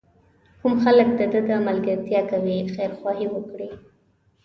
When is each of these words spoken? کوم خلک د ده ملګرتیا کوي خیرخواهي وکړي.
کوم 0.59 0.73
خلک 0.83 1.09
د 1.17 1.21
ده 1.47 1.55
ملګرتیا 1.67 2.21
کوي 2.31 2.57
خیرخواهي 2.73 3.27
وکړي. 3.29 3.69